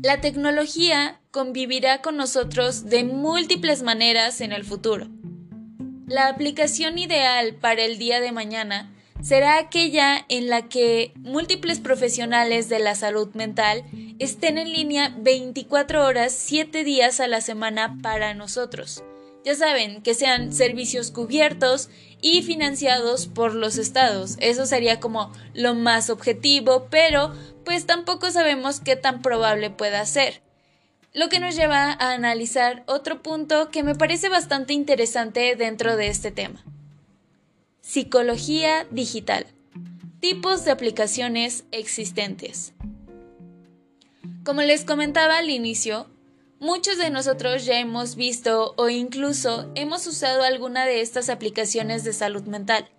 La 0.04 0.20
tecnología 0.20 1.22
convivirá 1.36 2.01
con 2.01 2.15
nosotros 2.15 2.86
de 2.86 3.04
múltiples 3.04 3.84
maneras 3.84 4.39
en 4.39 4.54
el 4.54 4.63
futuro. 4.63 5.10
La 6.08 6.30
aplicación 6.30 6.98
ideal 6.98 7.56
para 7.56 7.84
el 7.84 7.98
día 7.98 8.22
de 8.22 8.32
mañana 8.32 8.96
será 9.22 9.58
aquella 9.58 10.25
en 10.30 10.48
la 10.48 10.70
que 10.70 11.12
múltiples 11.18 11.82
profesionales 11.82 12.70
de 12.70 12.80
la 12.80 12.96
salud 12.96 13.36
mental 13.36 13.84
estén 14.18 14.58
en 14.58 14.72
línea 14.72 15.13
24 15.18 16.06
horas, 16.06 16.32
7 16.32 16.86
días 16.86 17.20
a 17.20 17.27
la 17.27 17.42
semana 17.42 17.98
para 18.01 18.34
nosotros. 18.34 19.04
Ya 19.44 19.56
saben, 19.56 20.01
que 20.04 20.13
sean 20.13 20.54
servicios 20.54 21.12
cubiertos 21.12 21.89
y 22.22 22.44
financiados 22.44 23.27
por 23.27 23.56
los 23.56 23.75
estados. 23.77 24.38
Eso 24.39 24.65
sería 24.65 25.01
como 25.01 25.34
lo 25.54 25.74
más 25.74 26.10
objetivo, 26.10 26.88
pero 26.89 27.34
pues 27.65 27.86
tampoco 27.86 28.32
sabemos 28.32 28.80
qué 28.80 28.96
tan 28.96 29.22
probable 29.22 29.70
pueda 29.70 30.06
ser. 30.06 30.45
Lo 31.15 31.29
que 31.29 31.39
nos 31.39 31.55
lleva 31.55 31.93
a 31.93 32.12
analizar 32.12 32.84
otro 32.88 33.24
punto 33.24 33.72
que 33.72 33.84
me 33.84 33.95
parece 33.95 34.27
bastante 34.27 34.74
interesante 34.74 35.55
dentro 35.55 35.95
de 35.95 36.10
este 36.10 36.29
tema. 36.29 36.62
Psicología 37.79 38.86
digital. 38.91 39.45
Tipos 40.19 40.65
de 40.65 40.72
aplicaciones 40.72 41.63
existentes. 41.72 42.74
Como 44.43 44.62
les 44.62 44.84
comentaba 44.84 45.38
al 45.38 45.50
inicio, 45.50 46.10
muchos 46.60 46.98
de 46.98 47.10
nosotros 47.10 47.63
ya 47.63 47.79
hemos 47.79 48.17
visto 48.17 48.74
o 48.75 48.89
incluso 48.89 49.72
hemos 49.74 50.05
usado 50.07 50.43
alguna 50.43 50.86
de 50.86 51.00
estas 51.00 51.29
aplicaciones 51.29 52.03
de 52.03 52.12
salud 52.12 52.43
mental. 52.43 52.89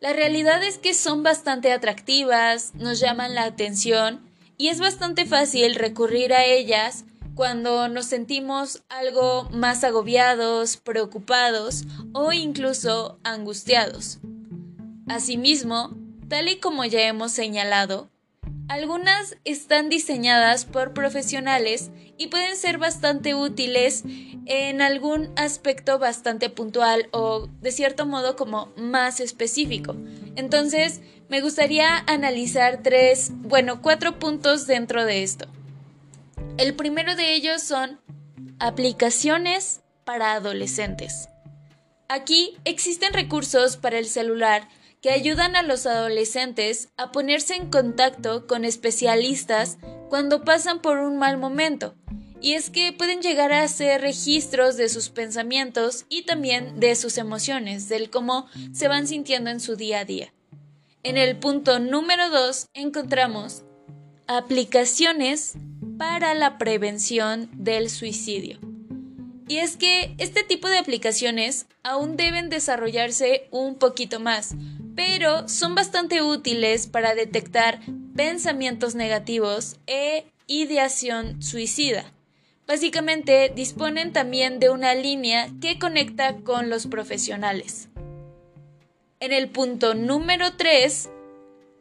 La 0.00 0.12
realidad 0.12 0.64
es 0.64 0.78
que 0.78 0.94
son 0.94 1.22
bastante 1.22 1.70
atractivas, 1.70 2.74
nos 2.74 2.98
llaman 2.98 3.36
la 3.36 3.44
atención 3.44 4.20
y 4.58 4.66
es 4.66 4.80
bastante 4.80 5.26
fácil 5.26 5.76
recurrir 5.76 6.32
a 6.32 6.44
ellas 6.44 7.04
cuando 7.34 7.88
nos 7.88 8.06
sentimos 8.06 8.82
algo 8.88 9.48
más 9.50 9.84
agobiados, 9.84 10.76
preocupados 10.76 11.84
o 12.12 12.32
incluso 12.32 13.18
angustiados. 13.24 14.18
Asimismo, 15.08 15.96
tal 16.28 16.48
y 16.48 16.56
como 16.58 16.84
ya 16.84 17.02
hemos 17.02 17.32
señalado, 17.32 18.08
algunas 18.68 19.36
están 19.44 19.88
diseñadas 19.88 20.64
por 20.64 20.94
profesionales 20.94 21.90
y 22.16 22.28
pueden 22.28 22.56
ser 22.56 22.78
bastante 22.78 23.34
útiles 23.34 24.04
en 24.46 24.80
algún 24.80 25.30
aspecto 25.36 25.98
bastante 25.98 26.48
puntual 26.48 27.08
o 27.12 27.48
de 27.60 27.72
cierto 27.72 28.06
modo 28.06 28.36
como 28.36 28.72
más 28.76 29.20
específico. 29.20 29.94
Entonces, 30.36 31.00
me 31.28 31.40
gustaría 31.40 31.98
analizar 32.06 32.80
tres, 32.82 33.30
bueno, 33.34 33.82
cuatro 33.82 34.18
puntos 34.18 34.66
dentro 34.66 35.04
de 35.04 35.22
esto. 35.22 35.48
El 36.62 36.76
primero 36.76 37.16
de 37.16 37.34
ellos 37.34 37.60
son 37.60 38.00
aplicaciones 38.60 39.80
para 40.04 40.34
adolescentes. 40.34 41.28
Aquí 42.08 42.56
existen 42.64 43.12
recursos 43.12 43.76
para 43.76 43.98
el 43.98 44.06
celular 44.06 44.68
que 45.00 45.10
ayudan 45.10 45.56
a 45.56 45.64
los 45.64 45.86
adolescentes 45.86 46.90
a 46.96 47.10
ponerse 47.10 47.56
en 47.56 47.68
contacto 47.68 48.46
con 48.46 48.64
especialistas 48.64 49.78
cuando 50.08 50.44
pasan 50.44 50.80
por 50.80 50.98
un 50.98 51.18
mal 51.18 51.36
momento. 51.36 51.96
Y 52.40 52.52
es 52.52 52.70
que 52.70 52.92
pueden 52.92 53.22
llegar 53.22 53.52
a 53.52 53.64
hacer 53.64 54.00
registros 54.00 54.76
de 54.76 54.88
sus 54.88 55.08
pensamientos 55.08 56.06
y 56.08 56.26
también 56.26 56.78
de 56.78 56.94
sus 56.94 57.18
emociones, 57.18 57.88
del 57.88 58.08
cómo 58.08 58.46
se 58.72 58.86
van 58.86 59.08
sintiendo 59.08 59.50
en 59.50 59.58
su 59.58 59.74
día 59.74 59.98
a 59.98 60.04
día. 60.04 60.32
En 61.02 61.16
el 61.16 61.36
punto 61.40 61.80
número 61.80 62.30
2 62.30 62.66
encontramos 62.72 63.64
aplicaciones 64.28 65.56
para 66.02 66.34
la 66.34 66.58
prevención 66.58 67.48
del 67.52 67.88
suicidio. 67.88 68.58
Y 69.46 69.58
es 69.58 69.76
que 69.76 70.16
este 70.18 70.42
tipo 70.42 70.66
de 70.66 70.78
aplicaciones 70.78 71.66
aún 71.84 72.16
deben 72.16 72.48
desarrollarse 72.48 73.46
un 73.52 73.76
poquito 73.76 74.18
más, 74.18 74.56
pero 74.96 75.48
son 75.48 75.76
bastante 75.76 76.20
útiles 76.20 76.88
para 76.88 77.14
detectar 77.14 77.78
pensamientos 78.16 78.96
negativos 78.96 79.76
e 79.86 80.24
ideación 80.48 81.40
suicida. 81.40 82.12
Básicamente 82.66 83.52
disponen 83.54 84.12
también 84.12 84.58
de 84.58 84.70
una 84.70 84.96
línea 84.96 85.50
que 85.60 85.78
conecta 85.78 86.38
con 86.38 86.68
los 86.68 86.88
profesionales. 86.88 87.90
En 89.20 89.32
el 89.32 89.48
punto 89.50 89.94
número 89.94 90.56
3, 90.56 91.10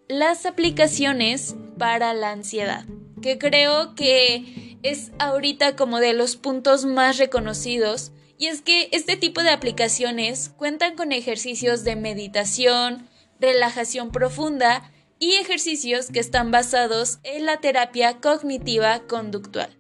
las 0.10 0.46
aplicaciones 0.46 1.56
para 1.80 2.14
la 2.14 2.30
ansiedad, 2.30 2.86
que 3.22 3.38
creo 3.38 3.96
que 3.96 4.78
es 4.84 5.12
ahorita 5.20 5.76
como 5.76 6.00
de 6.00 6.14
los 6.14 6.36
puntos 6.36 6.86
más 6.86 7.18
reconocidos 7.18 8.12
y 8.38 8.48
es 8.48 8.62
que 8.62 8.90
este 8.92 9.18
tipo 9.18 9.44
de 9.44 9.52
aplicaciones 9.52 10.50
cuentan 10.58 10.96
con 10.96 11.12
ejercicios 11.12 11.84
de 11.84 11.96
meditación, 11.96 13.08
relajación 13.40 14.12
profunda 14.12 14.92
y 15.20 15.34
ejercicios 15.34 16.08
que 16.08 16.20
están 16.20 16.50
basados 16.50 17.20
en 17.24 17.46
la 17.46 17.58
terapia 17.58 18.20
cognitiva 18.20 19.02
conductual. 19.08 19.78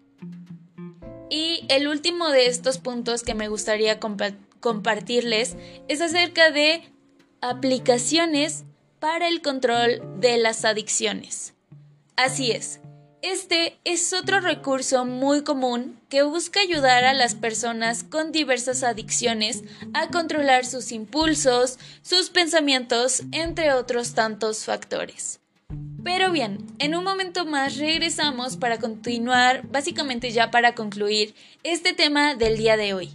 Y 1.31 1.65
el 1.69 1.87
último 1.87 2.29
de 2.29 2.45
estos 2.45 2.77
puntos 2.77 3.23
que 3.23 3.33
me 3.33 3.47
gustaría 3.47 3.99
compartirles 4.59 5.55
es 5.87 6.01
acerca 6.01 6.51
de 6.51 6.83
aplicaciones 7.41 8.65
para 8.99 9.27
el 9.27 9.41
control 9.41 10.19
de 10.19 10.37
las 10.37 10.65
adicciones. 10.65 11.55
Así 12.15 12.51
es, 12.51 12.81
este 13.21 13.77
es 13.83 14.13
otro 14.13 14.39
recurso 14.39 15.05
muy 15.05 15.43
común 15.43 15.99
que 16.09 16.23
busca 16.23 16.59
ayudar 16.59 17.03
a 17.03 17.13
las 17.13 17.35
personas 17.35 18.03
con 18.03 18.31
diversas 18.31 18.83
adicciones 18.83 19.63
a 19.93 20.07
controlar 20.07 20.65
sus 20.65 20.91
impulsos, 20.91 21.77
sus 22.01 22.29
pensamientos, 22.29 23.23
entre 23.31 23.73
otros 23.73 24.13
tantos 24.13 24.65
factores. 24.65 25.39
Pero 26.03 26.31
bien, 26.31 26.65
en 26.79 26.95
un 26.95 27.03
momento 27.03 27.45
más 27.45 27.77
regresamos 27.77 28.57
para 28.57 28.79
continuar, 28.79 29.67
básicamente 29.67 30.31
ya 30.31 30.49
para 30.49 30.73
concluir 30.73 31.35
este 31.63 31.93
tema 31.93 32.33
del 32.33 32.57
día 32.57 32.75
de 32.75 32.95
hoy. 32.95 33.13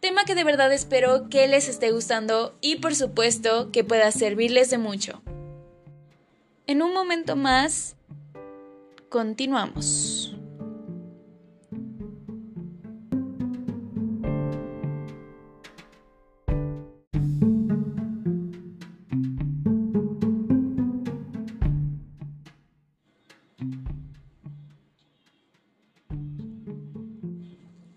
Tema 0.00 0.24
que 0.24 0.34
de 0.34 0.44
verdad 0.44 0.72
espero 0.72 1.30
que 1.30 1.48
les 1.48 1.68
esté 1.68 1.90
gustando 1.90 2.54
y 2.60 2.76
por 2.76 2.94
supuesto 2.94 3.70
que 3.72 3.82
pueda 3.82 4.12
servirles 4.12 4.68
de 4.68 4.78
mucho. 4.78 5.22
En 6.66 6.82
un 6.82 6.92
momento 6.92 7.34
más 7.34 7.96
Continuamos. 9.12 10.34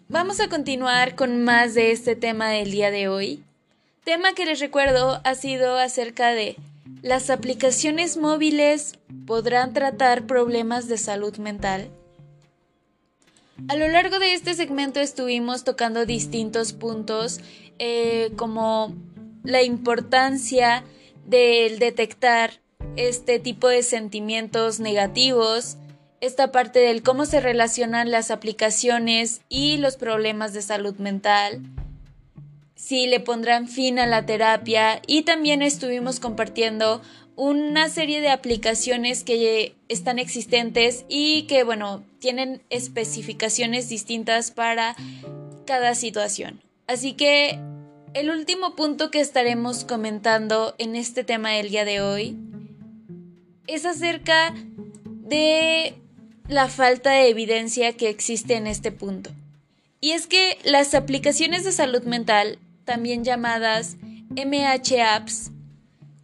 Vamos 0.09 0.41
a 0.41 0.49
continuar 0.49 1.15
con 1.15 1.45
más 1.45 1.75
de 1.75 1.91
este 1.91 2.17
tema 2.17 2.49
del 2.49 2.71
día 2.71 2.91
de 2.91 3.07
hoy. 3.07 3.41
Tema 4.03 4.33
que 4.33 4.45
les 4.45 4.59
recuerdo 4.59 5.21
ha 5.23 5.35
sido 5.35 5.77
acerca 5.77 6.31
de 6.31 6.57
las 7.01 7.29
aplicaciones 7.29 8.17
móviles 8.17 8.99
podrán 9.25 9.73
tratar 9.73 10.25
problemas 10.25 10.87
de 10.87 10.97
salud 10.97 11.37
mental. 11.37 11.89
A 13.67 13.75
lo 13.75 13.87
largo 13.87 14.19
de 14.19 14.33
este 14.33 14.53
segmento 14.53 14.99
estuvimos 14.99 15.63
tocando 15.63 16.05
distintos 16.05 16.73
puntos 16.73 17.39
eh, 17.79 18.31
como 18.35 18.93
la 19.43 19.63
importancia 19.63 20.83
del 21.25 21.79
detectar 21.79 22.51
este 22.97 23.39
tipo 23.39 23.67
de 23.67 23.81
sentimientos 23.81 24.79
negativos, 24.79 25.77
esta 26.21 26.51
parte 26.51 26.79
del 26.79 27.01
cómo 27.03 27.25
se 27.25 27.39
relacionan 27.39 28.11
las 28.11 28.31
aplicaciones 28.31 29.41
y 29.49 29.77
los 29.77 29.95
problemas 29.95 30.53
de 30.53 30.61
salud 30.61 30.95
mental, 30.95 31.61
si 32.75 33.07
le 33.07 33.19
pondrán 33.19 33.67
fin 33.67 33.99
a 33.99 34.05
la 34.05 34.25
terapia 34.25 35.01
y 35.07 35.23
también 35.23 35.61
estuvimos 35.61 36.19
compartiendo 36.19 37.01
una 37.35 37.89
serie 37.89 38.21
de 38.21 38.29
aplicaciones 38.29 39.23
que 39.23 39.75
están 39.89 40.19
existentes 40.19 41.05
y 41.09 41.43
que, 41.43 41.63
bueno, 41.63 42.03
tienen 42.19 42.61
especificaciones 42.69 43.89
distintas 43.89 44.51
para 44.51 44.95
cada 45.65 45.95
situación. 45.95 46.61
Así 46.87 47.13
que 47.13 47.59
el 48.13 48.29
último 48.29 48.75
punto 48.75 49.11
que 49.11 49.19
estaremos 49.19 49.83
comentando 49.83 50.75
en 50.77 50.95
este 50.95 51.23
tema 51.23 51.51
del 51.51 51.69
día 51.69 51.83
de 51.83 52.01
hoy 52.01 52.37
es 53.67 53.85
acerca 53.85 54.53
de 55.05 55.95
la 56.47 56.69
falta 56.69 57.11
de 57.11 57.29
evidencia 57.29 57.93
que 57.93 58.09
existe 58.09 58.55
en 58.55 58.67
este 58.67 58.91
punto. 58.91 59.31
Y 59.99 60.11
es 60.11 60.27
que 60.27 60.57
las 60.63 60.93
aplicaciones 60.93 61.63
de 61.63 61.71
salud 61.71 62.03
mental, 62.03 62.59
también 62.85 63.23
llamadas 63.23 63.97
MH 64.29 65.01
Apps, 65.01 65.51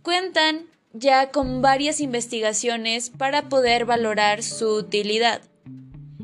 cuentan 0.04 0.71
ya 0.94 1.32
con 1.32 1.62
varias 1.62 2.00
investigaciones 2.00 3.10
para 3.10 3.50
poder 3.50 3.86
valorar 3.86 4.44
su 4.44 4.76
utilidad. 4.76 5.42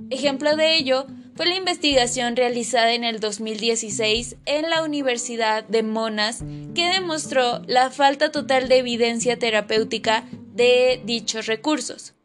Ejemplo 0.10 0.56
de 0.56 0.76
ello 0.76 1.08
fue 1.36 1.46
la 1.46 1.56
investigación 1.56 2.36
realizada 2.36 2.94
en 2.94 3.04
el 3.04 3.20
2016 3.20 4.38
en 4.46 4.70
la 4.70 4.84
Universidad 4.84 5.64
de 5.64 5.84
Monas 5.84 6.44
que 6.74 6.88
demostró 6.88 7.62
la 7.68 7.92
falta 7.92 8.32
total 8.32 8.68
de 8.70 8.78
evidencia 8.78 9.38
terapéutica 9.38 10.24
de 10.54 11.02
dichos 11.06 11.46
recursos. 11.46 12.16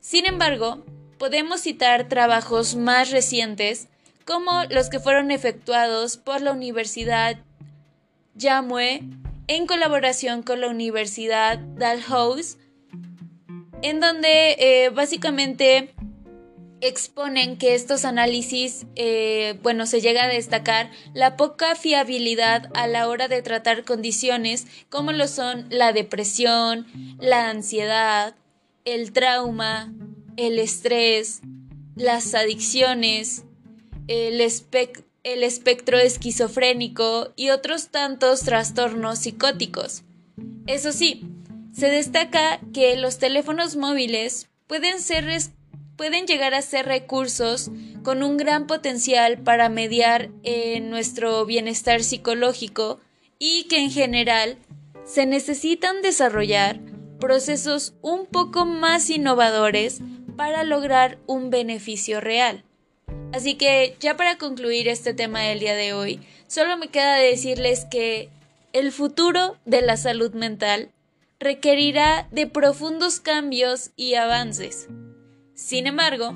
Sin 0.00 0.26
embargo, 0.26 0.84
podemos 1.18 1.62
citar 1.62 2.08
trabajos 2.08 2.76
más 2.76 3.10
recientes 3.10 3.88
como 4.24 4.64
los 4.68 4.90
que 4.90 5.00
fueron 5.00 5.30
efectuados 5.30 6.16
por 6.16 6.42
la 6.42 6.52
Universidad 6.52 7.38
Jamwe 8.38 9.02
en 9.46 9.66
colaboración 9.66 10.42
con 10.42 10.60
la 10.60 10.68
Universidad 10.68 11.58
Dalhousie, 11.58 12.58
en 13.82 14.00
donde 14.00 14.56
eh, 14.58 14.90
básicamente 14.90 15.94
exponen 16.80 17.58
que 17.58 17.74
estos 17.74 18.04
análisis, 18.04 18.86
eh, 18.96 19.58
bueno, 19.62 19.86
se 19.86 20.00
llega 20.00 20.24
a 20.24 20.28
destacar 20.28 20.90
la 21.14 21.36
poca 21.36 21.76
fiabilidad 21.76 22.70
a 22.74 22.88
la 22.88 23.08
hora 23.08 23.28
de 23.28 23.40
tratar 23.40 23.84
condiciones 23.84 24.66
como 24.90 25.12
lo 25.12 25.28
son 25.28 25.66
la 25.70 25.92
depresión, 25.92 26.86
la 27.18 27.48
ansiedad, 27.50 28.34
el 28.84 29.12
trauma, 29.12 29.92
el 30.36 30.58
estrés, 30.58 31.40
las 31.94 32.34
adicciones, 32.34 33.44
el, 34.08 34.40
el 35.24 35.44
espectro 35.44 35.98
esquizofrénico 35.98 37.32
y 37.36 37.50
otros 37.50 37.88
tantos 37.88 38.40
trastornos 38.40 39.20
psicóticos. 39.20 40.02
Eso 40.66 40.92
sí, 40.92 41.24
se 41.72 41.88
destaca 41.88 42.60
que 42.72 42.96
los 42.96 43.18
teléfonos 43.18 43.76
móviles 43.76 44.48
pueden 44.66 45.00
ser 45.00 45.26
pueden 45.96 46.26
llegar 46.26 46.54
a 46.54 46.62
ser 46.62 46.86
recursos 46.86 47.70
con 48.02 48.22
un 48.22 48.36
gran 48.36 48.66
potencial 48.66 49.38
para 49.38 49.68
mediar 49.68 50.30
en 50.42 50.90
nuestro 50.90 51.44
bienestar 51.46 52.02
psicológico 52.02 52.98
y 53.38 53.64
que 53.64 53.78
en 53.78 53.90
general 53.90 54.58
se 55.04 55.26
necesitan 55.26 56.02
desarrollar 56.02 56.80
procesos 57.20 57.94
un 58.02 58.26
poco 58.26 58.64
más 58.64 59.10
innovadores 59.10 60.00
para 60.36 60.64
lograr 60.64 61.18
un 61.26 61.50
beneficio 61.50 62.20
real. 62.20 62.64
Así 63.32 63.54
que 63.54 63.96
ya 63.98 64.16
para 64.16 64.36
concluir 64.36 64.88
este 64.88 65.14
tema 65.14 65.40
del 65.40 65.60
día 65.60 65.74
de 65.74 65.94
hoy, 65.94 66.20
solo 66.46 66.76
me 66.76 66.88
queda 66.88 67.16
decirles 67.16 67.86
que 67.90 68.28
el 68.72 68.92
futuro 68.92 69.56
de 69.64 69.82
la 69.82 69.96
salud 69.96 70.32
mental 70.34 70.90
requerirá 71.40 72.28
de 72.30 72.46
profundos 72.46 73.20
cambios 73.20 73.90
y 73.96 74.14
avances. 74.14 74.88
Sin 75.54 75.86
embargo, 75.86 76.34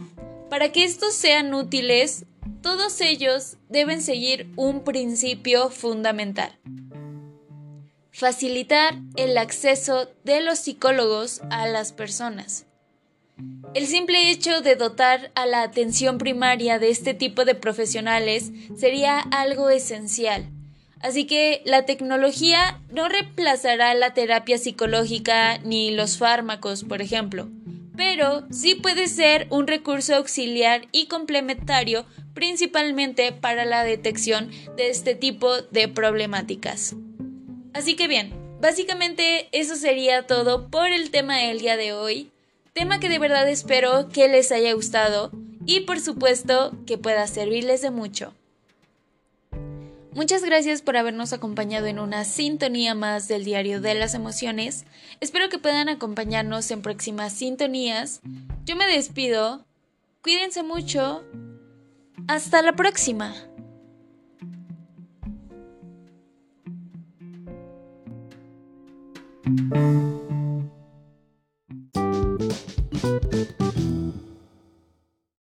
para 0.50 0.72
que 0.72 0.84
estos 0.84 1.14
sean 1.14 1.54
útiles, 1.54 2.24
todos 2.62 3.00
ellos 3.00 3.56
deben 3.68 4.02
seguir 4.02 4.48
un 4.56 4.82
principio 4.82 5.70
fundamental. 5.70 6.58
Facilitar 8.10 8.94
el 9.16 9.36
acceso 9.38 10.08
de 10.24 10.40
los 10.40 10.58
psicólogos 10.58 11.42
a 11.50 11.66
las 11.66 11.92
personas. 11.92 12.65
El 13.74 13.86
simple 13.86 14.30
hecho 14.30 14.60
de 14.62 14.76
dotar 14.76 15.30
a 15.34 15.46
la 15.46 15.62
atención 15.62 16.18
primaria 16.18 16.78
de 16.78 16.90
este 16.90 17.14
tipo 17.14 17.44
de 17.44 17.54
profesionales 17.54 18.50
sería 18.76 19.20
algo 19.20 19.68
esencial. 19.68 20.48
Así 21.00 21.26
que 21.26 21.62
la 21.66 21.84
tecnología 21.84 22.80
no 22.90 23.08
reemplazará 23.08 23.94
la 23.94 24.14
terapia 24.14 24.56
psicológica 24.56 25.58
ni 25.58 25.90
los 25.90 26.16
fármacos, 26.16 26.84
por 26.84 27.02
ejemplo 27.02 27.48
pero 27.96 28.46
sí 28.50 28.74
puede 28.74 29.08
ser 29.08 29.46
un 29.50 29.66
recurso 29.66 30.14
auxiliar 30.14 30.86
y 30.92 31.06
complementario 31.06 32.04
principalmente 32.34 33.32
para 33.32 33.64
la 33.64 33.82
detección 33.82 34.50
de 34.76 34.90
este 34.90 35.14
tipo 35.14 35.62
de 35.62 35.88
problemáticas. 35.88 36.94
Así 37.72 37.96
que 37.96 38.08
bien, 38.08 38.34
básicamente 38.60 39.48
eso 39.52 39.76
sería 39.76 40.26
todo 40.26 40.68
por 40.68 40.88
el 40.88 41.10
tema 41.10 41.38
del 41.38 41.60
día 41.60 41.76
de 41.76 41.94
hoy, 41.94 42.30
tema 42.76 43.00
que 43.00 43.08
de 43.08 43.18
verdad 43.18 43.48
espero 43.48 44.10
que 44.10 44.28
les 44.28 44.52
haya 44.52 44.74
gustado 44.74 45.30
y 45.64 45.80
por 45.80 45.98
supuesto 45.98 46.76
que 46.84 46.98
pueda 46.98 47.26
servirles 47.26 47.80
de 47.80 47.90
mucho. 47.90 48.34
Muchas 50.12 50.44
gracias 50.44 50.82
por 50.82 50.98
habernos 50.98 51.32
acompañado 51.32 51.86
en 51.86 51.98
una 51.98 52.24
sintonía 52.26 52.94
más 52.94 53.28
del 53.28 53.46
Diario 53.46 53.80
de 53.80 53.94
las 53.94 54.12
Emociones. 54.12 54.84
Espero 55.20 55.48
que 55.48 55.58
puedan 55.58 55.88
acompañarnos 55.88 56.70
en 56.70 56.82
próximas 56.82 57.32
sintonías. 57.32 58.20
Yo 58.66 58.76
me 58.76 58.86
despido. 58.86 59.64
Cuídense 60.20 60.62
mucho. 60.62 61.24
Hasta 62.28 62.60
la 62.60 62.74
próxima. 62.74 63.34